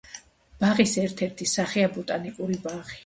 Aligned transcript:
ბაღის 0.63 0.93
ერთ-ერთი 1.01 1.49
სახეა 1.53 1.91
ბოტანიკური 1.99 2.59
ბაღი. 2.65 2.99